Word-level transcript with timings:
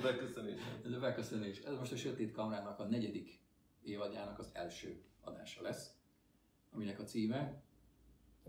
A 0.00 0.02
beköszönés. 0.02 0.60
Ez 0.84 0.92
a 0.92 0.98
beköszönés. 0.98 1.58
Ez 1.58 1.78
most 1.78 1.92
a 1.92 1.96
Sötét 1.96 2.32
Kamrának 2.32 2.78
a 2.78 2.84
negyedik 2.84 3.40
évadjának 3.82 4.38
az 4.38 4.50
első 4.52 5.02
adása 5.20 5.62
lesz, 5.62 5.94
aminek 6.72 7.00
a 7.00 7.02
címe 7.02 7.62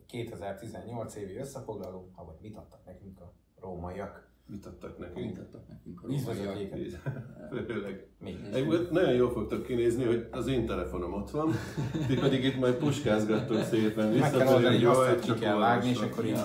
2018 0.06 1.16
évi 1.16 1.36
összefoglaló, 1.36 2.12
avagy 2.16 2.38
mit 2.42 2.58
adtak 2.58 2.86
nekünk 2.86 3.20
a 3.20 3.34
rómaiak. 3.59 4.30
Mit 4.45 4.66
adtak 4.66 4.98
nekünk? 4.98 5.26
Mit 5.26 5.38
adtak 5.38 5.68
nekünk 5.68 6.04
a 6.04 6.08
Vízvezetéket. 6.08 7.02
Főleg. 7.68 8.08
Egyébként 8.23 8.92
nagyon 8.92 9.14
jól 9.14 9.31
fogtok 9.31 9.66
kinézni, 9.66 10.04
hogy 10.04 10.28
az 10.31 10.48
én 10.48 10.66
telefonom 10.66 11.14
ott 11.14 11.30
van, 11.30 11.52
ti 12.08 12.16
pedig 12.16 12.44
itt 12.44 12.59
majd 12.59 12.76
puskázgattok 12.76 13.64
szépen 13.64 14.14
Meg 14.14 14.31
kell 14.31 14.48
oldani, 14.48 14.84
hogy 14.84 14.98
egy 15.04 15.08
hogy 15.08 15.20
ki 15.20 15.28
csak 15.28 15.40
kell 15.40 15.58
vágni, 15.58 15.90
és 15.90 16.00
akkor 16.00 16.26
így 16.26 16.40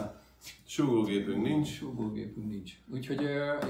Súgógépünk 0.65 1.43
nincs. 1.43 1.69
súgógépünk 1.69 2.49
nincs. 2.51 2.73
Úgyhogy 2.93 3.21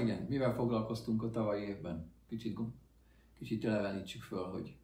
igen, 0.01 0.25
mivel 0.29 0.53
foglalkoztunk 0.53 1.23
a 1.23 1.29
tavalyi 1.29 1.63
évben? 1.67 2.11
Kicsit, 2.29 2.59
kicsit 3.37 3.65
elevenítsük 3.65 4.21
föl, 4.21 4.43
hogy 4.43 4.75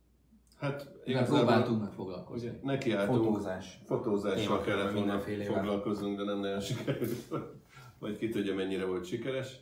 Hát 0.58 0.90
mivel 1.06 1.26
próbáltunk 1.26 1.82
meg 1.82 1.92
foglalkozni. 1.92 2.48
ugye, 2.50 2.60
nekiálltunk. 2.64 3.24
fotózás. 3.24 3.82
Fotózással 3.86 4.36
Témakörben 4.64 4.94
kellett 4.94 4.94
volna 4.94 5.54
foglalkoznunk, 5.60 6.18
de 6.18 6.24
nem 6.24 6.40
nagyon 6.40 6.60
sikerült. 6.60 7.34
Vagy 8.00 8.18
ki 8.18 8.30
tudja, 8.30 8.56
mennyire 8.56 8.86
volt 8.86 9.06
sikeres. 9.06 9.60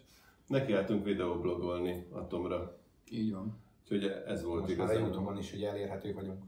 Nekiálltunk 0.47 1.05
videoblogolni 1.05 2.05
Atomra. 2.09 2.79
Így 3.11 3.31
van. 3.31 3.57
Úgyhogy 3.83 4.03
ez 4.27 4.43
volt 4.43 4.61
Most 4.61 4.77
már 4.77 4.87
a 4.87 4.91
igazán. 4.91 5.07
Youtube-on 5.07 5.37
is 5.37 5.53
ugye 5.53 5.69
elérhetők 5.69 6.15
vagyunk. 6.15 6.43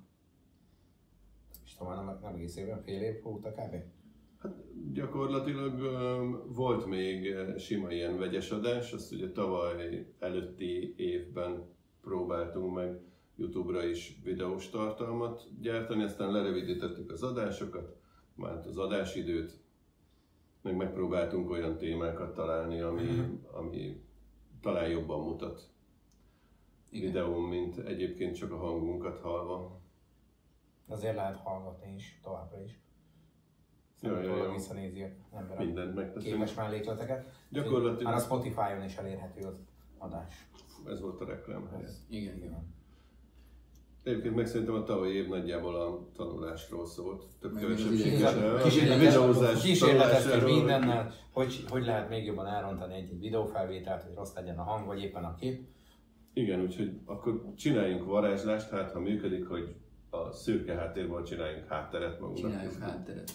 És 1.66 1.74
talán 1.76 2.06
nem, 2.06 2.20
nem 2.22 2.34
egész 2.34 2.56
évben, 2.56 2.82
fél 2.82 3.02
év 3.02 3.28
óta 3.28 3.52
kb. 3.52 3.76
Gyakorlatilag 4.92 5.82
volt 6.54 6.86
még 6.86 7.36
sima 7.58 7.92
ilyen 7.92 8.18
vegyes 8.18 8.52
adás, 8.52 8.94
azt 8.94 9.12
ugye 9.12 9.32
tavaly 9.32 10.08
előtti 10.20 10.94
évben 10.98 11.66
próbáltunk 12.02 12.76
meg 12.76 13.00
Youtube-ra 13.36 13.86
is 13.86 14.20
videós 14.24 14.70
tartalmat 14.70 15.48
gyártani, 15.62 16.04
aztán 16.04 16.32
lerövidítettük 16.32 17.12
az 17.12 17.24
adásokat, 17.24 17.96
már 18.36 18.68
az 18.68 18.78
adásidőt, 18.78 19.62
meg 20.62 20.76
megpróbáltunk 20.76 21.50
olyan 21.50 21.78
témákat 21.78 22.34
találni, 22.34 22.82
ami, 22.82 23.40
ami 23.52 24.02
talán 24.62 24.90
jobban 24.90 25.26
mutat 25.26 25.70
Igen. 26.90 27.08
videón, 27.08 27.42
mint 27.42 27.78
egyébként 27.78 28.36
csak 28.36 28.52
a 28.52 28.58
hangunkat 28.58 29.18
hallva. 29.18 29.82
Azért 30.88 31.16
lehet 31.16 31.38
hallgatni 31.38 31.94
is, 31.94 32.20
továbbra 32.24 32.64
is. 32.64 32.83
Szerintem 34.04 34.38
jó. 34.46 34.52
visszanézi 34.54 35.02
az 35.04 35.38
ember 35.38 35.58
Mindent 35.58 35.96
megteszünk. 35.96 36.34
képes 36.34 36.54
mellékleteket. 36.54 37.32
Gyakorlatilag- 37.50 38.04
Már 38.04 38.14
a 38.14 38.20
Spotify-on 38.20 38.84
is 38.84 38.96
elérhető 38.96 39.42
az 39.48 39.56
adás. 39.98 40.48
Ez 40.88 41.02
volt 41.02 41.22
a 41.22 41.26
reklám 41.26 41.68
helye. 41.72 41.88
Igen, 42.10 42.36
igen. 42.38 42.74
Egyébként 44.04 44.36
meg 44.36 44.46
szerintem 44.46 44.76
a 44.76 44.84
tavalyi 44.84 45.16
év 45.16 45.28
nagyjából 45.28 45.76
a 45.76 46.08
tanulásról 46.16 46.86
szólt. 46.86 47.26
Több 47.40 47.56
kevesebb 47.58 47.92
videózás 49.00 49.62
Kísérleteztünk 49.62 50.46
mindennel, 50.46 51.12
hogy, 51.32 51.66
hogy 51.70 51.86
lehet 51.86 52.10
még 52.10 52.26
jobban 52.26 52.48
elrontani 52.48 52.94
egy, 52.94 53.10
egy 53.12 53.20
videófelvételt, 53.20 54.04
hogy 54.04 54.16
rossz 54.16 54.34
legyen 54.36 54.58
a 54.58 54.64
hang, 54.64 54.86
vagy 54.86 55.02
éppen 55.02 55.24
a 55.24 55.36
kép. 55.36 55.68
Igen, 56.34 56.62
úgyhogy 56.62 57.00
akkor 57.06 57.44
csináljunk 57.56 58.06
varázslást, 58.06 58.70
hát 58.70 58.92
ha 58.92 59.00
működik, 59.00 59.48
hogy 59.48 59.76
a 60.10 60.32
szürke 60.32 60.74
háttérben 60.76 61.24
csináljunk 61.24 61.68
hátteret 61.68 62.20
magunknak. 62.20 62.52
Csináljuk 62.52 62.78
hátteret. 62.78 63.32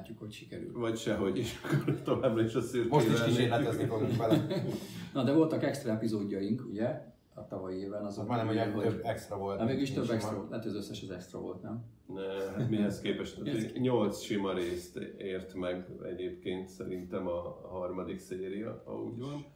Meglátjuk, 0.00 0.18
hogy 0.18 0.32
sikerül. 0.32 0.72
Vagy 0.72 0.96
sehogy 0.96 1.38
is, 1.38 1.60
akkor 1.64 2.02
továbbra 2.02 2.42
is 2.42 2.54
a 2.54 2.60
szürkével. 2.60 2.98
Most 2.98 3.10
is 3.12 3.22
kísérletezni 3.22 3.84
fogunk 3.84 4.16
vele. 4.16 4.46
Na, 5.14 5.24
de 5.24 5.32
voltak 5.32 5.62
extra 5.62 5.92
epizódjaink, 5.92 6.66
ugye? 6.70 7.08
A 7.34 7.46
tavalyi 7.46 7.78
évben 7.78 8.04
azok. 8.04 8.26
Majdnem, 8.28 8.72
hogy 8.72 8.82
több 8.82 9.00
extra 9.04 9.36
volt. 9.36 9.58
Hát 9.58 9.68
mégis 9.68 9.92
több 9.92 10.10
extra 10.10 10.36
volt. 10.36 10.48
Lehet, 10.48 10.64
hogy 10.64 10.74
az 10.74 10.78
összes 10.78 11.02
az 11.02 11.10
extra 11.10 11.40
volt, 11.40 11.62
nem? 11.62 11.84
Ne, 12.06 12.50
hát 12.56 12.70
mihez 12.70 13.00
képest? 13.00 13.42
Nyolc 13.78 14.20
sima 14.20 14.52
részt 14.54 14.96
ért 15.18 15.54
meg 15.54 15.88
egyébként 16.04 16.68
szerintem 16.68 17.26
a 17.26 17.68
harmadik 17.68 18.18
széria, 18.18 18.82
ha 18.84 19.02
úgy 19.02 19.18
van. 19.18 19.46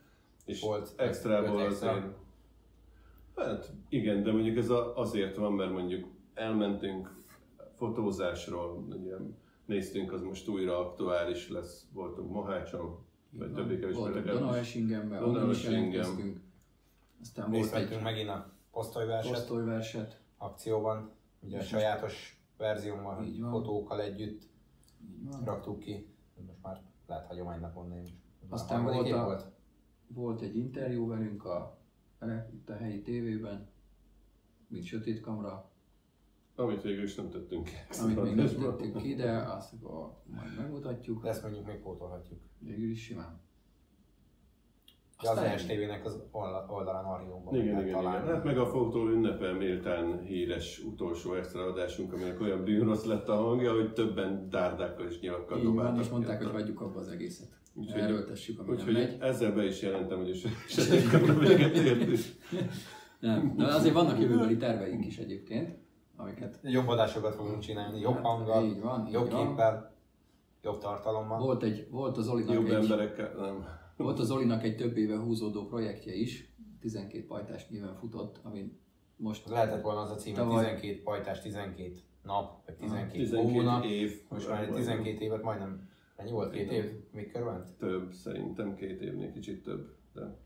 És 0.44 0.60
Volt 0.60 0.92
extrából 0.96 1.62
extra. 1.62 1.90
azért... 1.90 2.06
Hát 3.36 3.72
igen, 3.88 4.22
de 4.22 4.32
mondjuk 4.32 4.56
ez 4.56 4.68
azért 4.94 5.36
van, 5.36 5.52
mert 5.52 5.72
mondjuk 5.72 6.06
elmentünk 6.34 7.14
fotózásról, 7.76 8.86
ugye 8.90 9.14
néztünk, 9.66 10.12
az 10.12 10.22
most 10.22 10.48
újra 10.48 10.78
aktuális 10.88 11.48
lesz, 11.48 11.86
voltunk 11.92 12.30
Mohácson, 12.32 12.98
vagy 13.30 13.52
többé-kevésbé 13.52 13.92
Voltunk 14.00 14.14
legalábbis. 14.14 14.40
Donaueschingenben, 14.40 15.22
onnan 15.24 15.50
is 15.50 15.64
jelentkeztünk. 15.64 16.40
Aztán 17.20 17.50
volt 17.50 17.72
egy 17.74 18.02
megint 18.02 18.28
a 18.28 18.52
posztolyverset 18.70 19.32
posztolyverset. 19.32 20.20
akcióban, 20.36 21.10
ugye 21.40 21.58
a 21.58 21.62
sajátos 21.62 22.42
verziómmal, 22.56 23.26
fotókkal 23.50 24.00
együtt 24.00 24.42
Így 25.02 25.28
van. 25.30 25.44
raktuk 25.44 25.78
ki. 25.78 26.06
Most 26.46 26.58
már 26.62 26.82
lehet 27.06 27.26
hagyománynak 27.26 27.74
mondani. 27.74 28.02
Aztán 28.48 28.84
volt 28.84 29.10
a- 29.10 29.52
Volt 30.06 30.40
egy 30.40 30.56
interjú 30.56 31.06
velünk 31.08 31.44
a, 31.44 31.78
itt 32.52 32.70
a 32.70 32.76
helyi 32.76 33.02
tévében, 33.02 33.68
mint 34.66 34.84
Sötét 34.84 35.20
Kamra, 35.20 35.70
Amit 36.56 36.82
végül 36.82 37.02
is 37.02 37.14
nem 37.14 37.30
tettünk 37.30 37.64
ki. 37.64 37.72
amit 38.02 38.22
még 38.22 38.34
nem 38.34 38.46
tettük 38.46 38.96
ki, 38.96 39.14
de 39.14 39.30
azt 39.32 39.72
akkor 39.72 40.12
majd 40.26 40.56
megmutatjuk. 40.58 41.22
De 41.22 41.28
ezt 41.28 41.42
mondjuk 41.42 41.66
még 41.66 41.76
pótolhatjuk. 41.76 42.38
Végül 42.58 42.90
is 42.90 43.02
simán. 43.02 43.42
De 45.22 45.30
az 45.30 45.38
ESTV-nek 45.38 46.04
az 46.04 46.22
oldal- 46.30 46.70
oldalán 46.70 47.04
Arjóban 47.04 47.54
Igen, 47.54 47.66
igen, 47.66 47.80
igen. 47.80 47.92
találni. 47.92 48.28
Hát 48.30 48.44
meg 48.44 48.58
a 48.58 48.66
fogtól 48.66 49.10
ünnepel 49.12 49.52
méltán 49.54 50.20
híres 50.22 50.78
utolsó 50.84 51.34
extra 51.34 51.62
adásunk, 51.62 52.12
aminek 52.12 52.40
olyan 52.40 52.64
bűnrossz 52.64 53.04
lett 53.04 53.28
a 53.28 53.34
hangja, 53.36 53.72
hogy 53.74 53.92
többen 53.92 54.48
dárdákkal 54.48 55.06
és 55.06 55.20
nyilakkal 55.20 55.58
Így 55.58 55.64
van, 55.64 55.74
dobáltak. 55.74 56.04
és 56.04 56.10
mondták, 56.10 56.42
hogy 56.42 56.52
hagyjuk 56.52 56.80
abba 56.80 56.98
az 56.98 57.08
egészet. 57.08 57.48
Úgyhogy- 57.74 58.00
Erőltessük, 58.00 58.58
ami 58.60 58.70
Úgyhogy 58.70 58.92
megy. 58.92 59.16
ezzel 59.20 59.52
be 59.52 59.64
is 59.64 59.82
jelentem, 59.82 60.18
hogy 60.18 60.30
a 60.30 60.48
sötétkamra 60.68 61.38
véget 61.38 61.76
értünk. 61.76 62.18
Nem, 63.20 63.54
de 63.56 63.64
azért 63.64 63.94
vannak 63.94 64.20
jövőbeli 64.20 64.56
terveink 64.56 65.06
is 65.06 65.18
egyébként, 65.18 65.78
amiket 66.16 66.58
Jobb 66.62 66.88
adásokat 66.88 67.34
fogunk 67.34 67.58
csinálni, 67.58 68.00
jobb 68.00 68.14
Hát, 68.14 68.24
hanggal, 68.24 68.64
így 68.64 68.80
van, 68.80 69.06
így 69.06 69.12
jobb 69.12 69.30
van. 69.30 69.46
képpel, 69.48 69.94
jobb 70.62 70.78
tartalommal. 70.78 71.38
volt, 71.38 71.62
egy, 71.62 71.86
volt 71.90 72.16
az 72.16 72.28
Olinak 72.28 72.54
Jobb 72.54 72.66
egy, 72.66 72.72
emberekkel, 72.72 73.34
nem. 73.36 73.64
volt 73.96 74.18
az 74.18 74.30
Olinak 74.30 74.62
egy 74.62 74.76
több 74.76 74.96
éve 74.96 75.16
húzódó 75.18 75.64
projektje 75.66 76.14
is, 76.14 76.52
12 76.80 77.26
pajtás 77.26 77.68
néven 77.68 77.94
futott, 77.94 78.40
ami 78.42 78.72
most 79.16 79.48
lehetett 79.48 79.82
volna 79.82 80.00
az 80.00 80.10
a 80.10 80.14
cím, 80.14 80.34
hogy 80.34 80.42
Tavaly- 80.44 80.64
12 80.64 81.02
pajtás, 81.02 81.40
12 81.40 81.92
nap, 82.22 82.66
vagy 82.66 82.74
12, 82.76 83.18
12 83.18 83.52
hónap. 83.52 83.84
év. 83.84 84.22
Most 84.28 84.48
már 84.48 84.62
egy 84.62 84.70
12 84.74 85.20
évet 85.24 85.42
majdnem, 85.42 85.88
mennyi 86.16 86.30
volt? 86.30 86.52
Két 86.52 86.70
év? 86.72 86.84
Még 87.12 87.32
körülment? 87.32 87.68
Több, 87.78 88.12
szerintem 88.12 88.74
két 88.74 89.00
évnél 89.00 89.32
kicsit 89.32 89.62
több. 89.62 89.94
De 90.12 90.38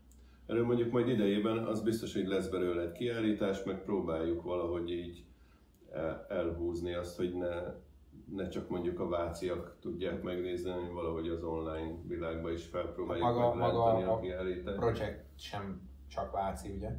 erről 0.45 0.65
mondjuk 0.65 0.91
majd 0.91 1.07
idejében 1.07 1.57
az 1.57 1.81
biztos, 1.81 2.13
hogy 2.13 2.27
lesz 2.27 2.47
belőle 2.47 2.81
egy 2.81 2.91
kiállítás, 2.91 3.63
meg 3.63 3.83
próbáljuk 3.83 4.41
valahogy 4.43 4.91
így 4.91 5.23
elhúzni 6.27 6.93
azt, 6.93 7.17
hogy 7.17 7.33
ne, 7.33 7.47
ne 8.35 8.47
csak 8.47 8.69
mondjuk 8.69 8.99
a 8.99 9.07
váciak 9.07 9.75
tudják 9.79 10.21
megnézni, 10.23 10.69
hanem 10.69 10.93
valahogy 10.93 11.27
az 11.29 11.43
online 11.43 11.95
világban 12.07 12.51
is 12.51 12.65
felpróbáljuk 12.65 13.25
Maga- 13.25 13.39
maga, 13.39 13.55
megrántani 13.55 13.99
maga 14.03 14.11
a 14.11 14.15
a 14.15 14.19
kiállítást. 14.19 14.77
Projekt 14.77 15.25
sem 15.39 15.81
csak 16.07 16.31
Váci, 16.31 16.69
ugye? 16.71 16.89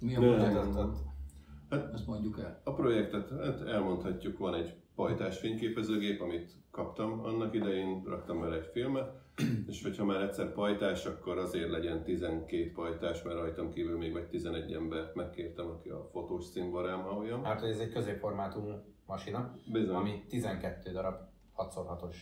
mi 0.00 0.16
a 0.16 0.20
Nem. 0.20 0.28
projekt, 0.34 0.52
Tehát 0.52 0.76
ott 0.76 1.92
azt 1.92 2.06
mondjuk 2.06 2.38
el. 2.38 2.60
A 2.64 2.72
projektet 2.72 3.30
hát 3.30 3.60
elmondhatjuk, 3.60 4.38
van 4.38 4.54
egy 4.54 4.74
pajtás 4.94 5.38
fényképezőgép, 5.38 6.20
amit 6.20 6.50
kaptam 6.70 7.20
annak 7.24 7.54
idején, 7.54 8.02
raktam 8.06 8.40
vele 8.40 8.56
egy 8.56 8.66
filmet, 8.72 9.20
és 9.70 9.82
hogyha 9.82 10.04
már 10.04 10.20
egyszer 10.20 10.52
pajtás, 10.52 11.06
akkor 11.06 11.38
azért 11.38 11.70
legyen 11.70 12.02
12 12.04 12.72
pajtás, 12.74 13.22
mert 13.22 13.36
rajtam 13.38 13.70
kívül 13.70 13.96
még 13.98 14.12
vagy 14.12 14.26
11 14.26 14.72
embert 14.72 15.14
megkértem, 15.14 15.66
aki 15.66 15.88
a 15.88 16.08
fotós 16.12 16.44
ha 16.84 17.16
olyan. 17.18 17.44
Hát, 17.44 17.60
hogy 17.60 17.68
ez 17.70 17.78
egy 17.78 17.92
középformátumú 17.92 18.70
masina, 19.06 19.54
Bizony, 19.72 19.94
ami 19.94 20.24
12 20.28 20.92
darab 20.92 21.14
6x6-os 21.56 22.16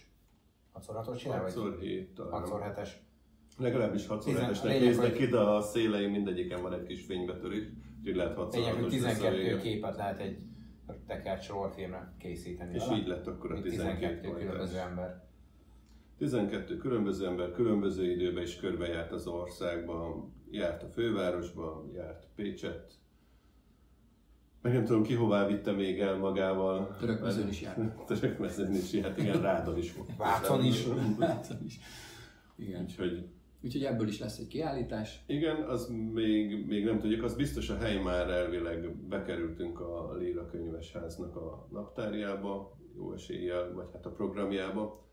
6x6-os 0.75 1.17
csinál, 1.19 1.43
vagy 1.43 1.53
6x7 1.57 2.13
talán. 2.15 2.43
6x7-es. 2.47 2.89
Legalábbis 3.59 4.07
6 4.07 4.25
Tizen- 4.25 4.53
7 4.53 4.63
lényeg, 4.63 4.81
néznek 4.83 5.07
hogy- 5.11 5.17
ki, 5.17 5.27
de 5.27 5.39
a 5.39 5.61
szélein 5.61 6.11
mindegyiken 6.11 6.63
van 6.63 6.73
egy 6.73 6.83
kis 6.83 7.05
fénybetörés, 7.05 7.65
úgyhogy 7.99 8.17
lehet 8.17 8.37
6 8.37 8.55
Lényeg, 8.55 8.75
hogy 8.75 8.89
12 8.89 9.37
vége. 9.37 9.57
képet 9.59 9.97
lehet 9.97 10.19
egy 10.21 10.39
tekert 11.07 11.43
sorfilmre 11.43 12.15
készíteni. 12.19 12.75
És 12.75 12.85
vele. 12.85 12.97
így 12.97 13.07
lett 13.07 13.27
akkor 13.27 13.51
a 13.51 13.55
Mint 13.55 13.65
12 13.65 14.21
12 14.21 14.39
különböző 14.39 14.79
ember. 14.79 15.29
12 16.19 16.77
különböző 16.77 17.27
ember 17.27 17.53
különböző 17.53 18.11
időben 18.11 18.43
is 18.43 18.57
körbejárt 18.57 19.13
az 19.13 19.27
országban, 19.27 20.35
járt 20.51 20.83
a 20.83 20.89
fővárosban, 20.89 21.91
járt 21.95 22.27
Pécset, 22.35 23.01
meg 24.63 24.73
nem 24.73 24.85
tudom 24.85 25.03
ki 25.03 25.15
hová 25.15 25.47
vitte 25.47 25.73
még 25.73 26.01
el 26.01 26.17
magával. 26.17 26.97
Törökmezőn 26.99 27.49
is 27.49 27.61
járt. 27.61 27.79
Törökmezőn 28.07 28.75
is 28.75 28.93
járt, 28.93 29.19
igen, 29.19 29.41
Rádon 29.41 29.79
is 29.79 29.95
volt. 29.95 30.17
Vácon 30.17 30.65
is. 30.65 30.87
Látom 31.19 31.57
is. 31.65 31.81
Igen. 32.57 32.83
Úgyhogy 32.83 33.29
Úgyhogy 33.63 33.85
ebből 33.85 34.09
is 34.09 34.19
lesz 34.19 34.39
egy 34.39 34.47
kiállítás. 34.47 35.25
Igen, 35.27 35.63
az 35.63 35.89
még, 36.13 36.67
még 36.67 36.85
nem 36.85 36.99
tudjuk, 36.99 37.23
az 37.23 37.37
biztos 37.37 37.71
a 37.71 37.77
hely 37.77 38.03
már 38.03 38.31
elvileg 38.31 38.97
bekerültünk 38.97 39.81
a 39.81 40.15
Lila 40.15 40.47
Könyvesháznak 40.47 41.37
a 41.37 41.69
naptárjába, 41.71 42.79
jó 42.97 43.13
eséllyel, 43.13 43.73
vagy 43.73 43.89
hát 43.93 44.07
a 44.07 44.11
programjába. 44.11 45.09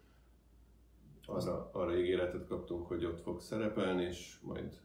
Arra, 1.25 1.69
arra 1.73 1.97
ígéretet 1.99 2.47
kaptunk, 2.47 2.87
hogy 2.87 3.05
ott 3.05 3.21
fog 3.21 3.41
szerepelni, 3.41 4.03
és 4.03 4.39
majd, 4.41 4.79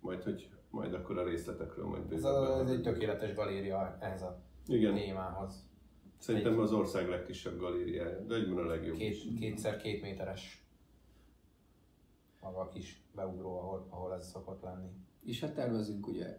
majd, 0.00 0.22
hogy, 0.22 0.48
majd 0.70 0.94
akkor 0.94 1.18
a 1.18 1.24
részletekről 1.24 1.86
majd 1.86 2.12
Ez, 2.12 2.24
a, 2.24 2.60
ez 2.60 2.70
egy 2.70 2.82
tökéletes 2.82 3.34
galéria 3.34 3.96
ehhez 4.00 4.22
a 4.22 4.42
Igen, 4.66 4.94
témához. 4.94 5.68
szerintem 6.18 6.58
az 6.58 6.72
ország 6.72 7.08
legkisebb 7.08 7.58
galériája, 7.58 8.24
de 8.26 8.34
egyben 8.34 8.58
a 8.64 8.66
legjobb. 8.68 8.96
Két, 8.96 9.38
kétszer 9.38 9.76
két 9.76 10.02
méteres 10.02 10.67
maga 12.42 12.58
a 12.60 12.68
kis 12.68 13.02
beugró, 13.14 13.58
ahol, 13.58 13.86
ahol 13.90 14.14
ez 14.14 14.28
szokott 14.30 14.62
lenni. 14.62 14.88
És 15.24 15.40
hát 15.40 15.54
tervezünk 15.54 16.06
ugye 16.06 16.38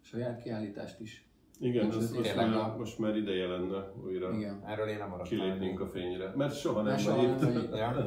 saját 0.00 0.42
kiállítást 0.42 1.00
is. 1.00 1.28
Igen, 1.60 1.86
az 1.88 1.96
ez 1.96 2.10
most, 2.12 2.36
már, 2.36 2.52
a- 2.52 2.76
most 2.78 2.98
már 2.98 3.16
ideje 3.16 3.46
lenne 3.46 3.92
újra 4.04 4.32
Igen. 4.32 4.62
Erről 4.66 4.88
én 4.88 4.98
nem 4.98 5.08
maradtam. 5.08 5.38
kilépnünk 5.38 5.80
a 5.80 5.86
fényre, 5.86 6.32
mert 6.36 6.58
soha 6.58 6.76
nem 6.82 6.84
Mert 6.84 7.02
soha 7.02 7.22
nem 7.22 7.54
itt. 7.54 7.62
itt. 7.62 7.74
Ja. 7.74 8.06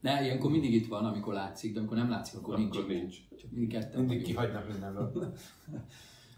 Ne, 0.00 0.22
ilyenkor 0.24 0.50
mindig 0.50 0.74
itt 0.74 0.88
van, 0.88 1.04
amikor 1.04 1.34
látszik, 1.34 1.72
de 1.72 1.78
amikor 1.78 1.96
nem 1.96 2.10
látszik, 2.10 2.38
akkor, 2.38 2.56
nincs. 2.56 2.76
Akkor 2.76 2.90
itt. 2.90 2.96
nincs. 3.00 3.16
Csak 3.40 3.50
mindig 3.50 3.70
ketten 3.78 4.00
Mindig 4.00 4.22
kihagynak 4.22 4.68
mindenből. 4.68 5.12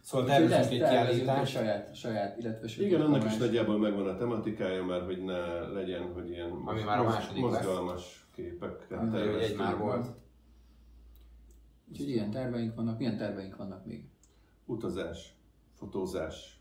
Szóval 0.02 0.26
tervezünk 0.26 0.82
egy 0.82 0.88
kiállítást. 0.88 1.52
saját, 1.52 1.94
saját, 1.94 2.38
illetve 2.38 2.68
sötét 2.68 2.86
Igen, 2.86 3.00
annak 3.00 3.24
is 3.24 3.36
nagyjából 3.36 3.78
megvan 3.78 4.06
a 4.08 4.16
tematikája, 4.16 4.84
már 4.84 5.02
hogy 5.04 5.24
ne 5.24 5.68
legyen, 5.68 6.12
hogy 6.12 6.28
ilyen 6.30 6.50
Ami 6.64 6.82
már 6.82 6.98
a 6.98 7.02
második 7.02 7.44
lesz. 7.50 7.66
Képek. 8.42 8.86
Ami 8.90 9.10
Hogy 9.10 9.42
egy 9.42 9.56
már 9.56 9.78
volt. 9.78 10.08
Úgyhogy 11.90 12.08
ilyen 12.08 12.30
terveink 12.30 12.74
vannak. 12.74 12.98
Milyen 12.98 13.16
terveink 13.16 13.56
vannak 13.56 13.86
még? 13.86 14.08
Utazás, 14.64 15.34
fotózás, 15.74 16.60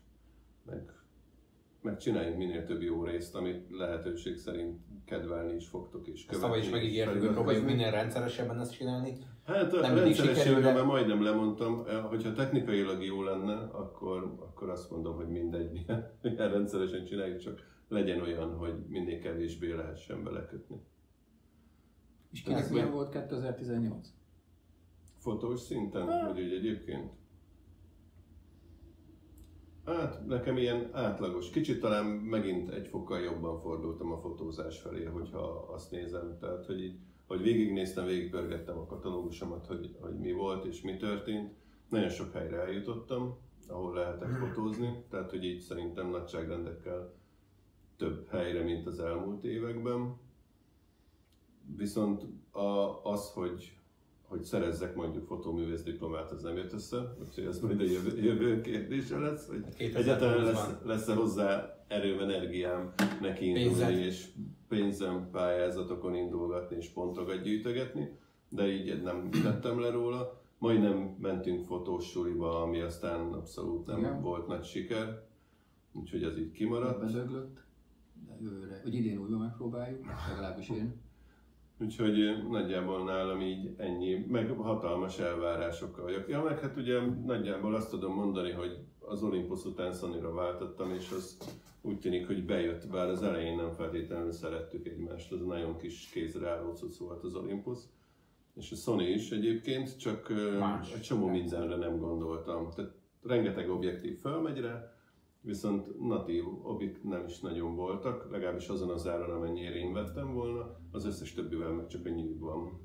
meg, 0.66 0.92
meg 1.82 1.96
csináljunk 1.96 2.36
minél 2.36 2.64
több 2.64 2.82
jó 2.82 3.04
részt, 3.04 3.34
amit 3.34 3.70
lehetőség 3.70 4.36
szerint 4.36 4.78
kedvelni 5.04 5.54
is 5.54 5.68
fogtok 5.68 6.06
és 6.06 6.26
Ezt 6.26 6.40
tavaly 6.40 6.58
is 6.58 6.70
megígértük, 6.70 7.20
hogy 7.20 7.30
próbáljuk 7.32 7.64
minél 7.64 7.90
rendszeresebben 7.90 8.60
ezt 8.60 8.72
csinálni. 8.72 9.16
Hát 9.44 9.72
a 9.72 9.80
nem 9.80 10.12
sikerül, 10.12 10.60
de- 10.60 10.82
majdnem 10.82 11.22
lemondtam, 11.22 11.84
hogyha 12.08 12.32
technikailag 12.32 13.04
jó 13.04 13.22
lenne, 13.22 13.54
akkor, 13.54 14.34
akkor 14.38 14.70
azt 14.70 14.90
mondom, 14.90 15.16
hogy 15.16 15.28
mindegy, 15.28 15.70
milyen, 15.86 16.10
milyen 16.22 16.50
rendszeresen 16.50 17.04
csináljuk, 17.04 17.38
csak 17.38 17.66
legyen 17.88 18.20
olyan, 18.20 18.56
hogy 18.56 18.74
minél 18.88 19.18
kevésbé 19.18 19.72
lehessen 19.72 20.24
belekötni. 20.24 20.80
És 22.32 22.42
kinek 22.42 22.70
milyen 22.70 22.90
volt 22.90 23.08
2018? 23.08 24.08
Fotós 25.16 25.60
szinten, 25.60 26.06
vagy 26.06 26.40
úgy 26.40 26.52
egyébként? 26.52 27.12
Hát 29.84 30.26
nekem 30.26 30.56
ilyen 30.56 30.88
átlagos. 30.92 31.50
Kicsit 31.50 31.80
talán 31.80 32.04
megint 32.06 32.70
egy 32.70 32.86
fokkal 32.86 33.20
jobban 33.20 33.60
fordultam 33.60 34.12
a 34.12 34.20
fotózás 34.20 34.78
felé, 34.78 35.04
hogyha 35.04 35.68
azt 35.74 35.90
nézem. 35.90 36.36
Tehát, 36.40 36.66
hogy 36.66 36.82
így, 36.82 36.98
hogy 37.26 37.42
végignéztem, 37.42 38.04
végigpörgettem 38.04 38.78
a 38.78 38.86
katalógusomat, 38.86 39.66
hogy, 39.66 39.96
hogy 40.00 40.18
mi 40.18 40.32
volt 40.32 40.64
és 40.64 40.82
mi 40.82 40.96
történt. 40.96 41.54
Nagyon 41.88 42.08
sok 42.08 42.32
helyre 42.32 42.56
eljutottam, 42.56 43.38
ahol 43.68 43.94
lehetett 43.94 44.36
fotózni. 44.36 45.04
Tehát, 45.10 45.30
hogy 45.30 45.44
így 45.44 45.60
szerintem 45.60 46.10
nagyságrendekkel 46.10 47.14
több 47.96 48.28
helyre, 48.28 48.62
mint 48.62 48.86
az 48.86 48.98
elmúlt 48.98 49.44
években. 49.44 50.16
Viszont 51.76 52.26
a, 52.50 53.00
az, 53.02 53.30
hogy 53.30 53.80
hogy 54.30 54.42
szerezzek 54.42 54.94
mondjuk 54.94 55.26
fotóművész 55.26 55.82
diplomát, 55.82 56.30
az 56.30 56.42
nem 56.42 56.56
jött 56.56 56.72
össze, 56.72 57.16
úgyhogy 57.20 57.44
ez 57.44 57.60
majd 57.60 57.80
a 57.80 57.84
jövő, 57.84 58.22
jövő 58.22 58.60
kérdése 58.60 59.18
lesz, 59.18 59.48
hogy 59.48 59.64
2020-ban. 59.78 59.94
egyáltalán 59.94 60.44
lesz, 60.44 60.68
lesz-e 60.84 61.14
hozzá 61.14 61.78
erőm, 61.88 62.18
energiám 62.18 62.92
neki 63.20 63.46
indulni, 63.46 63.68
Pénzed. 63.68 63.98
és 63.98 64.28
pénzem 64.68 65.28
pályázatokon 65.30 66.14
indulgatni 66.14 66.76
és 66.76 66.88
pontokat 66.88 67.42
gyűjtögetni, 67.42 68.18
de 68.48 68.66
így 68.66 69.02
nem 69.02 69.30
tettem 69.30 69.80
le 69.80 69.90
róla. 69.90 70.42
Majdnem 70.58 71.16
mentünk 71.20 71.64
fotós 71.64 72.10
suliba, 72.10 72.62
ami 72.62 72.80
aztán 72.80 73.32
abszolút 73.32 73.86
nem 73.86 73.98
Igen. 73.98 74.22
volt 74.22 74.46
nagy 74.46 74.64
siker, 74.64 75.26
úgyhogy 75.92 76.22
ez 76.22 76.38
így 76.38 76.50
kimaradt. 76.50 77.00
Bedöglött. 77.00 77.58
De 78.26 78.36
jövőre, 78.40 78.80
vagy 78.84 78.94
idén 78.94 79.18
újra 79.18 79.38
megpróbáljuk, 79.38 80.06
legalábbis 80.28 80.68
én. 80.70 80.94
Úgyhogy 81.80 82.20
eh, 82.20 82.42
nagyjából 82.50 83.04
nálam 83.04 83.40
így 83.40 83.74
ennyi, 83.76 84.24
meg 84.28 84.50
hatalmas 84.50 85.18
elvárásokkal 85.18 86.04
vagyok. 86.04 86.28
Ja, 86.28 86.42
meg 86.42 86.58
hát 86.60 86.76
ugye 86.76 87.00
nagyjából 87.24 87.74
azt 87.74 87.90
tudom 87.90 88.14
mondani, 88.14 88.50
hogy 88.50 88.78
az 88.98 89.22
Olympus 89.22 89.64
után 89.64 89.92
Sony-ra 89.92 90.32
váltottam, 90.32 90.90
és 90.90 91.10
az 91.10 91.36
úgy 91.82 91.98
tűnik, 91.98 92.26
hogy 92.26 92.44
bejött, 92.44 92.88
bár 92.88 93.08
az 93.08 93.22
elején 93.22 93.56
nem 93.56 93.70
feltétlenül 93.70 94.32
szerettük 94.32 94.86
egymást, 94.86 95.32
az 95.32 95.44
nagyon 95.44 95.76
kis 95.76 96.08
kézre 96.12 96.50
álló 96.50 96.72
cucc 96.74 96.98
volt 96.98 97.24
az 97.24 97.34
Olympus. 97.34 97.78
És 98.54 98.72
a 98.72 98.74
Sony 98.74 99.00
is 99.00 99.30
egyébként, 99.30 99.98
csak 99.98 100.30
eh, 100.30 100.58
Más. 100.58 100.92
egy 100.92 101.00
csomó 101.00 101.26
mindenre 101.26 101.76
nem 101.76 101.98
gondoltam. 101.98 102.70
Tehát 102.70 102.92
rengeteg 103.22 103.70
objektív 103.70 104.18
fölmegy 104.18 104.60
rá, 104.60 104.92
viszont 105.40 106.00
natív 106.00 106.44
objekt 106.62 107.02
nem 107.04 107.24
is 107.24 107.40
nagyon 107.40 107.74
voltak, 107.74 108.30
legalábbis 108.30 108.68
azon 108.68 108.90
az 108.90 109.06
áron, 109.06 109.30
amennyire 109.30 109.74
én 109.74 109.92
vettem 109.92 110.32
volna, 110.32 110.80
az 110.90 111.04
összes 111.04 111.34
többivel 111.34 111.72
meg 111.72 111.86
csak 111.86 112.06
a 112.06 112.08
nyílt 112.08 112.38
van. 112.38 112.80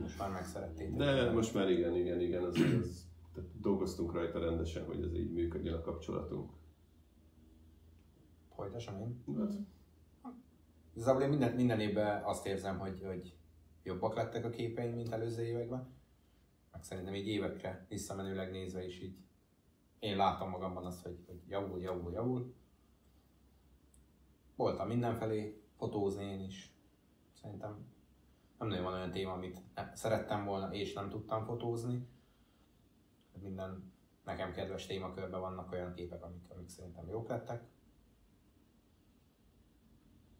Most 0.00 0.18
már 0.18 0.30
megszerettétek. 0.30 0.96
De 0.96 1.30
most 1.30 1.54
már 1.54 1.70
igen, 1.70 1.94
igen, 1.94 2.20
igen, 2.20 2.44
az, 2.44 2.56
az, 2.80 3.08
tehát 3.34 3.50
dolgoztunk 3.60 4.12
rajta 4.12 4.38
rendesen, 4.38 4.84
hogy 4.84 5.02
ez 5.02 5.14
így 5.14 5.32
működjön 5.32 5.74
a 5.74 5.80
kapcsolatunk. 5.80 6.50
Folytassam 8.54 9.00
én. 9.00 9.36
Hát, 9.38 10.34
Igazából 10.94 11.22
én 11.22 11.28
minden, 11.28 11.54
minden 11.54 11.80
évben 11.80 12.22
azt 12.24 12.46
érzem, 12.46 12.78
hogy, 12.78 13.02
hogy 13.04 13.36
jobbak 13.82 14.14
lettek 14.14 14.44
a 14.44 14.50
képeim, 14.50 14.94
mint 14.94 15.12
előző 15.12 15.42
években. 15.42 15.94
Meg 16.72 16.82
szerintem 16.82 17.14
így 17.14 17.26
évekre 17.26 17.86
visszamenőleg 17.88 18.50
nézve 18.50 18.86
is 18.86 19.00
így 19.00 19.16
én 20.06 20.16
látom 20.16 20.50
magamban 20.50 20.86
azt, 20.86 21.02
hogy, 21.02 21.24
hogy 21.26 21.40
javul, 21.48 21.80
javul, 21.80 22.12
javul. 22.12 22.54
Voltam 24.56 24.88
mindenfelé, 24.88 25.62
fotózni 25.76 26.24
én 26.24 26.40
is. 26.40 26.74
Szerintem 27.32 27.86
nem 28.58 28.68
nagyon 28.68 28.84
van 28.84 28.94
olyan 28.94 29.10
téma, 29.10 29.32
amit 29.32 29.60
szerettem 29.92 30.44
volna 30.44 30.72
és 30.74 30.92
nem 30.92 31.08
tudtam 31.08 31.44
fotózni. 31.44 32.08
Minden 33.40 33.92
nekem 34.24 34.52
kedves 34.52 34.86
témakörben 34.86 35.40
vannak 35.40 35.72
olyan 35.72 35.92
képek, 35.92 36.22
amik, 36.22 36.50
amik 36.50 36.68
szerintem 36.68 37.08
jók 37.08 37.28
lettek 37.28 37.64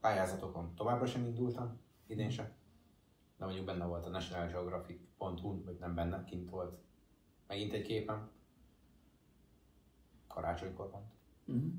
pályázatokon 0.07 0.75
továbbra 0.75 1.07
sem 1.07 1.25
indultam, 1.25 1.81
idén 2.07 2.31
sem. 2.31 2.53
De 3.39 3.45
mondjuk 3.45 3.67
benne 3.67 3.85
volt 3.85 4.07
a 4.07 4.09
National 4.09 4.49
Geographic.hu, 4.49 5.65
vagy 5.65 5.79
nem 5.79 5.95
benne, 5.95 6.25
kint 6.25 6.51
volt 6.51 6.79
megint 7.47 7.73
egy 7.73 7.83
képem. 7.83 8.31
Karácsonykor 10.37 10.91
pont. 10.91 11.05
Uh-huh. 11.47 11.73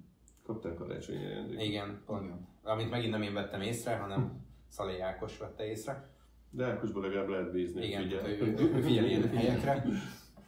kaptál 0.43 0.73
karácsonyi 0.73 1.25
ajándékot. 1.25 1.63
Igen, 1.63 2.01
pont. 2.05 2.23
Igen. 2.23 2.47
Amit 2.63 2.89
megint 2.89 3.11
nem 3.11 3.21
én 3.21 3.33
vettem 3.33 3.61
észre, 3.61 3.97
hanem 3.97 4.45
Szalé 4.67 4.99
Ákos 4.99 5.37
vette 5.37 5.65
észre. 5.65 6.09
De 6.49 6.65
Ákosból 6.65 7.01
legalább 7.01 7.27
lehet 7.27 7.51
bízni, 7.51 7.85
Igen, 7.85 8.01
figyel. 8.01 8.27
ő, 8.27 8.41
ő, 8.41 8.75
ő 8.75 8.81
figyel 8.81 9.05
ilyen 9.05 9.29
helyekre. 9.29 9.85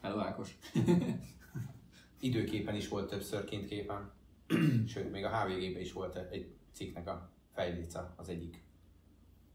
Hello 0.02 0.20
Ákos. 0.20 0.58
Időképen 2.20 2.76
is 2.76 2.88
volt 2.88 3.10
többször 3.10 3.44
kint 3.44 3.66
képen. 3.66 4.12
Sőt, 4.88 5.12
még 5.12 5.26
a 5.26 5.40
HVG-ben 5.40 5.82
is 5.82 5.94
volt 5.94 6.16
egy 6.16 6.56
cikknek 6.72 7.08
a 7.08 7.30
fejlica, 7.52 8.14
az 8.16 8.30
egyik. 8.30 8.64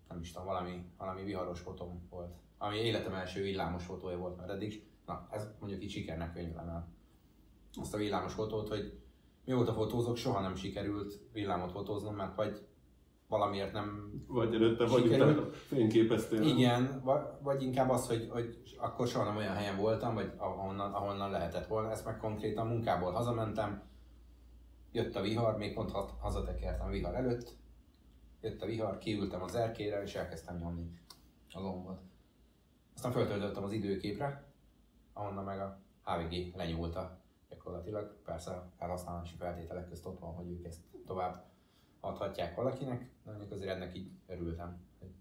Nem 0.08 0.20
is 0.20 0.32
tudom, 0.32 0.46
valami, 0.46 0.84
valami 0.98 1.24
viharos 1.24 1.60
fotóm 1.60 2.06
volt. 2.10 2.34
Ami 2.58 2.76
életem 2.76 3.14
első 3.14 3.42
villámos 3.42 3.84
fotója 3.84 4.16
volt 4.16 4.36
már 4.36 4.50
eddig. 4.50 4.86
Na, 5.06 5.28
ez 5.30 5.48
mondjuk 5.60 5.82
így 5.82 5.90
sikernek 5.90 6.32
könyvelem 6.32 6.68
el. 6.68 6.92
Azt 7.80 7.94
a 7.94 7.96
villámos 7.96 8.32
fotót, 8.32 8.68
hogy 8.68 8.98
mióta 9.44 9.72
fotózok, 9.72 10.16
soha 10.16 10.40
nem 10.40 10.54
sikerült 10.54 11.20
villámot 11.32 11.70
fotóznom, 11.70 12.14
mert 12.14 12.36
vagy 12.36 12.66
valamiért 13.28 13.72
nem 13.72 14.12
Vagy 14.26 14.54
előtte, 14.54 14.86
vagy 14.86 15.02
Sikerült. 15.02 15.36
utána 15.38 15.52
fényképeztél. 15.52 16.42
igen, 16.42 17.00
va- 17.04 17.40
vagy 17.42 17.62
inkább 17.62 17.90
az, 17.90 18.06
hogy, 18.06 18.28
hogy 18.30 18.76
akkor 18.78 19.06
soha 19.06 19.24
nem 19.24 19.36
olyan 19.36 19.54
helyen 19.54 19.76
voltam, 19.76 20.14
vagy 20.14 20.32
ahonnan, 20.36 20.92
ahonnan 20.92 21.30
lehetett 21.30 21.66
volna. 21.66 21.90
Ezt 21.90 22.04
meg 22.04 22.16
konkrétan 22.16 22.66
munkából 22.66 23.12
hazamentem, 23.12 23.82
jött 24.92 25.16
a 25.16 25.20
vihar, 25.20 25.56
még 25.56 25.74
pont 25.74 25.90
ha- 25.90 26.16
hazatekertem 26.20 26.90
vihar 26.90 27.14
előtt, 27.14 27.56
jött 28.40 28.62
a 28.62 28.66
vihar, 28.66 28.98
kiültem 28.98 29.42
az 29.42 29.54
erkére, 29.54 30.02
és 30.02 30.14
elkezdtem 30.14 30.56
nyomni 30.56 30.90
a 31.52 31.60
lombot. 31.60 32.00
Aztán 32.94 33.12
föltöltöttem 33.12 33.64
az 33.64 33.72
időképre, 33.72 34.52
ahonnan 35.12 35.44
meg 35.44 35.60
a 35.60 35.80
HVG 36.04 36.56
lenyúlta 36.56 37.18
gyakorlatilag. 37.48 38.22
Persze 38.24 38.50
a 38.50 38.70
felhasználási 38.76 39.36
feltételek 39.36 39.88
közt 39.88 40.06
ott 40.06 40.18
van, 40.18 40.34
hogy 40.34 40.50
ők 40.50 40.64
ezt 40.64 40.80
tovább 41.06 41.44
adhatják 42.00 42.54
valakinek, 42.54 43.10
de 43.24 43.30
mondjuk 43.30 43.52
azért 43.52 43.70
ennek 43.70 43.96
így 43.96 44.10
örültem. 44.26 44.82
hogy 44.98 45.14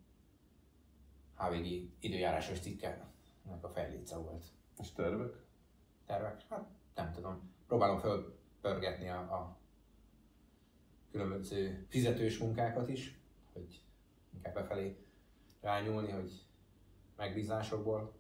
HVG 1.36 1.90
időjárásos 2.00 2.60
cikkenek 2.60 3.64
a 3.64 3.68
fejléce 3.68 4.18
volt. 4.18 4.46
És 4.78 4.92
tervek? 4.92 5.36
Tervek? 6.06 6.42
Hát 6.50 6.70
nem 6.96 7.12
tudom. 7.12 7.52
Próbálom 7.68 8.00
fölpörgetni 8.00 9.10
a, 9.10 9.20
a 9.20 9.58
különböző 11.12 11.86
fizetős 11.90 12.38
munkákat 12.38 12.90
is, 12.90 13.20
hogy 13.54 13.82
inkább 14.34 14.54
befelé 14.54 15.06
rányúlni, 15.62 16.12
hogy 16.12 16.46
megbízásokból 17.16 18.14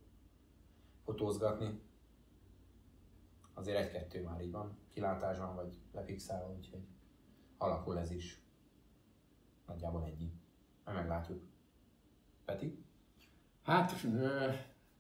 fotózgatni. 1.04 1.82
Azért 3.54 3.78
egy-kettő 3.78 4.24
már 4.24 4.42
így 4.42 4.52
van 4.52 4.78
kilátásban, 4.90 5.56
vagy 5.56 5.78
lepixelve, 5.92 6.54
úgyhogy 6.56 6.84
alakul 7.58 8.00
ez 8.00 8.12
is. 8.12 8.42
Nagyjából 9.68 10.06
ennyi. 10.06 10.32
Majd 10.86 10.98
meglátjuk. 10.98 11.42
Peti? 12.46 12.84
Hát 13.64 14.06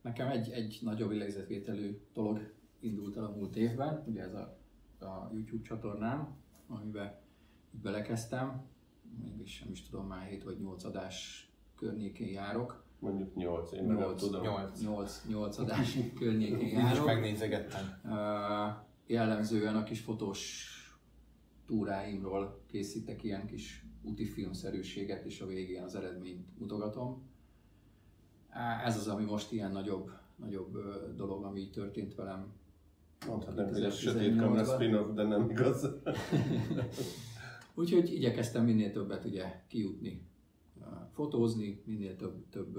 nekem 0.01 0.27
egy, 0.27 0.51
egy 0.51 0.79
nagyobb 0.81 1.11
illegzetvételű 1.11 2.01
dolog 2.13 2.53
indult 2.79 3.17
el 3.17 3.25
a 3.25 3.35
múlt 3.35 3.55
évben, 3.55 4.03
ugye 4.07 4.21
ez 4.21 4.33
a, 4.33 4.57
a 4.99 5.29
YouTube 5.33 5.63
csatornám, 5.63 6.37
amiben 6.67 7.19
így 7.73 7.81
belekezdtem, 7.81 8.67
mégis 9.21 9.59
nem 9.59 9.71
is 9.71 9.89
tudom, 9.89 10.07
már 10.07 10.27
7 10.27 10.43
vagy 10.43 10.59
8 10.59 10.83
adás 10.83 11.47
környékén 11.75 12.27
járok. 12.27 12.82
Mondjuk 13.03 13.35
8, 13.35 13.71
én 13.71 13.83
meg 13.83 13.97
nem 13.97 14.07
8, 14.07 14.19
tudom. 14.21 14.41
8. 14.41 14.81
8, 14.81 15.21
8 15.27 15.57
adás 15.57 15.97
környékén 16.15 16.59
Én 16.59 16.65
is 16.67 16.73
járok. 16.73 17.05
megnézegettem. 17.05 17.99
Ö, 18.05 18.13
jellemzően 19.07 19.75
a 19.75 19.83
kis 19.83 19.99
fotós 19.99 20.67
túráimról 21.65 22.61
készítek 22.67 23.23
ilyen 23.23 23.45
kis 23.45 23.85
úti 24.01 24.25
filmszerűséget, 24.25 25.25
és 25.25 25.41
a 25.41 25.45
végén 25.45 25.83
az 25.83 25.95
eredményt 25.95 26.59
mutogatom. 26.59 27.21
Ez 28.85 28.97
az, 28.97 29.07
ami 29.07 29.23
most 29.23 29.51
ilyen 29.51 29.71
nagyobb, 29.71 30.11
nagyobb 30.35 30.77
dolog, 31.15 31.43
ami 31.43 31.69
történt 31.69 32.15
velem. 32.15 32.51
Mondhatnánk, 33.27 33.69
hogy 33.69 33.83
2018-ban. 33.83 33.99
sötét 33.99 34.37
kamera 34.37 34.63
spin-off, 34.63 35.13
de 35.13 35.23
nem 35.23 35.49
igaz. 35.49 35.87
Úgyhogy 37.75 38.13
igyekeztem 38.13 38.63
minél 38.65 38.91
többet 38.91 39.25
ugye 39.25 39.63
kijutni, 39.67 40.27
fotózni, 41.13 41.81
minél 41.85 42.15
több, 42.15 42.49
több 42.49 42.77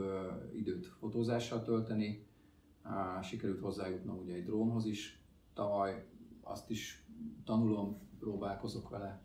időt 0.54 0.86
fotózással 0.86 1.62
tölteni. 1.62 2.26
Sikerült 3.22 3.60
hozzájutnom 3.60 4.18
ugye 4.18 4.34
egy 4.34 4.44
drónhoz 4.44 4.86
is 4.86 5.22
tavaly, 5.54 6.06
azt 6.42 6.70
is 6.70 7.06
tanulom, 7.44 7.98
próbálkozok 8.18 8.88
vele. 8.88 9.22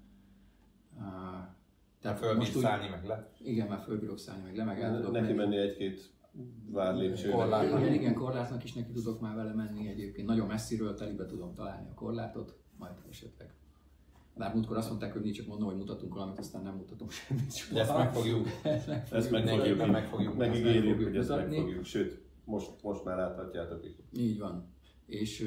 Tehát 2.00 2.18
föl 2.18 2.36
most 2.36 2.56
úgy- 2.56 2.62
szállni 2.62 2.90
meg 2.90 3.06
le. 3.06 3.32
Igen, 3.40 3.68
mert 3.68 3.84
fölbírok 3.84 4.18
szállni, 4.20 4.44
meg 4.44 4.56
le, 4.56 4.64
meg 4.64 4.82
el 4.82 4.96
tudok 4.96 5.12
Neki 5.12 5.26
menni. 5.26 5.38
menni 5.38 5.58
egy-két. 5.58 6.14
Korlátnak. 7.32 7.80
Igen, 7.80 7.94
igen, 7.94 8.14
korlátnak 8.14 8.64
is 8.64 8.74
neki 8.74 8.92
tudok 8.92 9.20
már 9.20 9.36
vele 9.36 9.54
menni 9.54 9.88
egyébként. 9.88 10.28
Nagyon 10.28 10.48
messziről 10.48 10.94
telibe 10.96 11.26
tudom 11.26 11.54
találni 11.54 11.90
a 11.90 11.94
korlátot, 11.94 12.58
majd 12.78 12.94
esetleg. 13.10 13.54
Bár 14.36 14.54
múltkor 14.54 14.78
azt 14.78 14.88
mondták, 14.90 15.14
hogy 15.14 15.22
mi 15.22 15.32
csak 15.32 15.48
mondom, 15.48 15.68
hogy 15.68 15.78
mutatunk 15.78 16.14
valamit, 16.14 16.40
aztán 16.40 16.64
nem 16.64 16.76
mutatunk 16.76 17.12
semmit. 17.12 17.56
soha. 17.56 17.74
De 17.74 17.82
ezt 17.82 17.98
meg 17.98 18.14
fogjuk. 18.14 18.48
Ezt 18.64 18.88
meg 18.88 19.08
Ezt 19.12 19.32
meg 19.32 19.48
fogjuk, 19.48 19.88
meg 19.92 20.08
fogjuk 20.08 20.38
megígérjük, 20.38 20.84
mutatni. 20.84 21.04
hogy 21.04 21.18
ezt 21.18 21.30
meg 21.30 21.52
fogjuk. 21.52 21.86
Sőt, 21.86 22.22
most, 22.46 22.72
most 22.84 23.04
már 23.04 23.18
láthatjátok 23.18 23.86
is. 23.86 23.92
Így 24.12 24.40
van. 24.40 24.74
És 25.06 25.46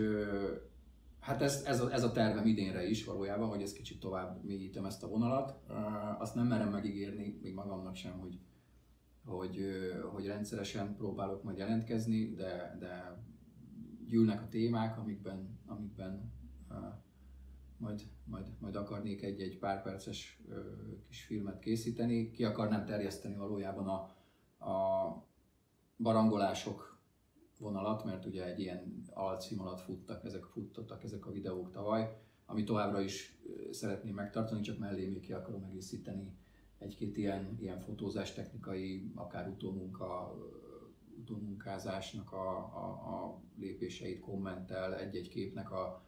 hát 1.21 1.43
ez, 1.43 1.62
ez, 1.67 1.81
a, 1.81 1.93
ez 1.93 2.03
a 2.05 2.12
tervem 2.12 2.47
idénre 2.47 2.89
is 2.89 3.05
valójában, 3.05 3.49
hogy 3.49 3.62
ezt 3.62 3.77
kicsit 3.77 4.01
tovább 4.01 4.45
mélyítem 4.45 4.85
ezt 4.85 5.03
a 5.03 5.09
vonalat. 5.09 5.57
Azt 6.19 6.35
nem 6.35 6.47
merem 6.47 6.69
megígérni, 6.71 7.39
még 7.43 7.55
magamnak 7.55 7.95
sem, 7.95 8.19
hogy, 8.19 8.39
hogy, 9.25 9.59
hogy 10.12 10.27
rendszeresen 10.27 10.95
próbálok 10.97 11.43
majd 11.43 11.59
jelentkezni, 11.59 12.35
de, 12.35 12.77
de 12.81 13.23
gyűlnek 14.09 14.43
a 14.43 14.49
témák, 14.49 14.99
amikben, 14.99 15.59
amikben 15.67 16.33
majd, 17.83 18.03
majd, 18.25 18.47
majd 18.59 18.77
akarnék 18.77 19.23
egy-egy 19.23 19.59
pár 19.59 19.83
perces 19.83 20.41
ö, 20.49 20.61
kis 21.09 21.25
filmet 21.25 21.59
készíteni. 21.59 22.31
Ki 22.31 22.45
akarnám 22.45 22.85
terjeszteni 22.85 23.37
valójában 23.37 23.89
a, 23.89 24.01
a 24.71 25.27
barangolások 25.99 27.01
vonalat, 27.59 28.05
mert 28.05 28.25
ugye 28.25 28.45
egy 28.45 28.61
ilyen 28.61 29.03
alcím 29.11 29.61
alatt 29.61 29.81
futtak, 29.81 30.25
ezek 30.25 30.45
futtottak 30.45 31.05
ezek 31.05 31.27
a 31.27 31.31
videók 31.31 31.71
tavaly, 31.71 32.19
ami 32.47 32.65
továbbra 32.65 33.01
is 33.01 33.39
szeretném 33.71 34.15
megtartani, 34.15 34.61
csak 34.61 34.79
mellé 34.79 35.07
még 35.07 35.21
ki 35.21 35.33
akarom 35.33 35.62
egészíteni 35.62 36.37
egy-két 36.79 37.17
ilyen, 37.17 37.57
ilyen 37.61 37.81
fotózás 37.81 38.33
technikai, 38.33 39.12
akár 39.15 39.49
utómunka, 39.49 40.37
utómunkázásnak 41.19 42.33
a, 42.33 42.57
a, 42.59 42.87
a 43.15 43.41
lépéseit 43.59 44.21
kommentel, 44.21 44.97
egy-egy 44.97 45.29
képnek 45.29 45.71
a, 45.71 46.03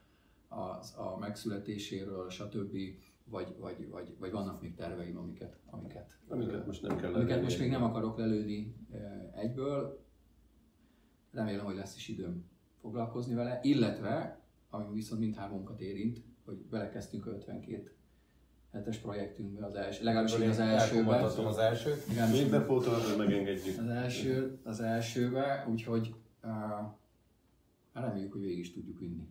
a, 0.49 0.61
a 1.03 1.17
megszületéséről, 1.19 2.31
stb. 2.31 2.77
Vagy, 3.25 3.57
vagy, 3.59 3.89
vagy, 3.89 4.17
vagy 4.19 4.31
vannak 4.31 4.61
még 4.61 4.75
terveim, 4.75 5.17
amiket, 5.17 5.59
amiket, 5.71 6.19
Amiket 6.29 6.67
most 6.67 6.83
nem 6.83 6.97
kell 6.97 7.15
amiket 7.15 7.43
most 7.43 7.59
még 7.59 7.71
nem 7.71 7.83
akarok 7.83 8.19
lelőni 8.19 8.75
eh, 8.93 9.43
egyből. 9.43 10.05
Remélem, 11.31 11.65
hogy 11.65 11.75
lesz 11.77 11.97
is 11.97 12.09
időm 12.09 12.45
foglalkozni 12.81 13.35
vele, 13.35 13.61
illetve, 13.63 14.41
ami 14.71 14.93
viszont 14.93 15.21
mindhármunkat 15.21 15.81
érint, 15.81 16.23
hogy 16.45 16.57
belekezdtünk 16.57 17.27
a 17.27 17.31
52 17.31 17.95
hetes 18.75 18.99
projektünkbe, 18.99 19.67
az 19.67 19.75
első, 19.75 20.05
legalábbis 20.05 20.35
én 20.39 20.49
az 20.49 20.59
elsőbe. 20.59 21.17
Az. 21.17 21.37
Legalábbis 22.09 22.41
Még 22.41 22.51
befotózva 22.51 23.17
megengedjük. 23.17 23.79
az, 23.79 23.89
első, 23.89 24.59
az 24.63 24.81
elsőbe, 24.81 25.67
úgyhogy 25.71 26.15
uh, 26.43 26.51
reméljük, 27.93 28.33
hogy 28.33 28.41
végig 28.41 28.59
is 28.59 28.73
tudjuk 28.73 28.99
vinni. 28.99 29.29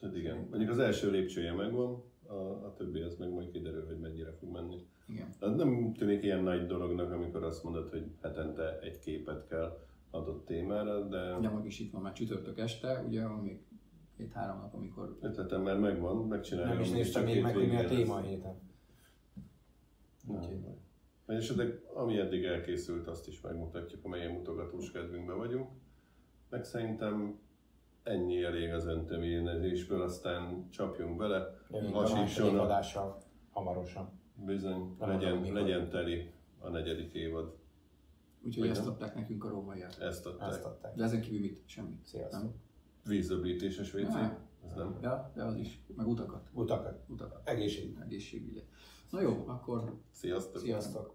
Hát 0.00 0.16
igen. 0.16 0.46
Mondjuk 0.50 0.70
az 0.70 0.78
első 0.78 1.10
lépcsője 1.10 1.52
megvan, 1.52 2.02
a, 2.26 2.34
a 2.34 2.74
többi 2.76 3.00
az 3.00 3.16
meg 3.16 3.30
majd 3.32 3.50
kiderül, 3.50 3.86
hogy 3.86 3.98
mennyire 3.98 4.32
fog 4.32 4.50
menni. 4.52 4.86
Igen. 5.08 5.28
Az 5.40 5.54
nem 5.54 5.92
tűnik 5.92 6.22
ilyen 6.22 6.42
nagy 6.42 6.66
dolognak, 6.66 7.12
amikor 7.12 7.42
azt 7.44 7.64
mondod, 7.64 7.88
hogy 7.90 8.04
hetente 8.22 8.78
egy 8.78 8.98
képet 8.98 9.46
kell 9.48 9.78
adott 10.10 10.44
témára, 10.46 11.08
de 11.08 11.36
Ugye 11.36 11.48
maga 11.48 11.66
is 11.66 11.78
itt 11.80 11.92
van 11.92 12.02
már 12.02 12.12
csütörtök 12.12 12.58
este, 12.58 13.04
ugye 13.08 13.26
van 13.26 13.38
még 13.38 13.60
két-három 14.16 14.58
nap, 14.60 14.74
amikor 14.74 15.18
ötletem 15.20 15.62
már 15.62 15.78
megvan, 15.78 16.26
megcsinálom. 16.26 16.72
Nem 16.72 16.80
is 16.80 16.90
néztem 16.90 17.24
még 17.24 17.42
meg, 17.42 17.54
hogy 17.54 17.68
mi 17.68 17.76
a 17.76 17.88
téma 17.88 18.14
a 18.14 18.20
héten. 18.20 18.54
Úgyhogy- 20.26 20.58
Vagy 21.26 21.36
esetleg 21.36 21.80
ami 21.94 22.18
eddig 22.18 22.44
elkészült, 22.44 23.06
azt 23.06 23.28
is 23.28 23.40
megmutatjuk, 23.40 24.04
amelyen 24.04 24.30
mutogatós 24.32 24.90
kedvünkben 24.90 25.36
vagyunk. 25.36 25.68
Meg 26.48 26.64
szerintem 26.64 27.38
ennyi 28.02 28.42
elég 28.42 28.72
az 28.72 28.86
öntöményezésből, 28.86 30.02
aztán 30.02 30.68
csapjunk 30.70 31.16
bele. 31.16 31.58
Jövünk 31.70 31.94
a 31.94 32.62
adással 32.62 33.18
hamarosan. 33.50 34.18
Bizony, 34.34 34.96
Nem 34.98 35.08
legyen, 35.08 35.36
mikor. 35.36 35.60
legyen 35.60 35.88
teli 35.88 36.30
a 36.58 36.68
negyedik 36.68 37.12
évad. 37.12 37.56
Úgyhogy 38.44 38.62
Vagy 38.62 38.70
ezt 38.76 38.84
nem? 38.84 38.92
adták 38.92 39.14
nekünk 39.14 39.44
a 39.44 39.48
rómaiak. 39.48 40.00
Ezt 40.00 40.26
adták. 40.26 40.48
Ezt 40.48 40.64
adták. 40.64 40.94
De 40.94 41.04
ezen 41.04 41.20
kívül 41.20 41.40
mit? 41.40 41.62
Semmit. 41.66 42.04
Sziasztok. 42.04 42.40
Nem? 42.40 42.54
Vízdöblítéses 43.04 43.94
WC? 43.94 44.14
Ez 44.66 44.74
nem. 44.74 44.98
Ja, 45.02 45.32
de 45.34 45.42
az 45.44 45.56
is. 45.56 45.80
Meg 45.96 46.06
utakat. 46.06 46.48
Utakat. 46.52 47.02
Utakat. 47.08 47.48
Egészség. 47.48 47.98
Egészségügyet. 48.02 48.64
Na 49.10 49.20
jó, 49.20 49.44
akkor 49.46 50.00
Sziasztok! 50.10 50.62
sziasztok! 50.62 51.14